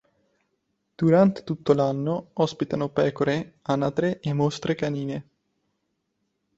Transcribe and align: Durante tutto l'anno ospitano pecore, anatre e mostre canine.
Durante 0.97 1.43
tutto 1.43 1.73
l'anno 1.73 2.31
ospitano 2.33 2.89
pecore, 2.89 3.59
anatre 3.61 4.19
e 4.19 4.33
mostre 4.33 4.73
canine. 4.73 5.27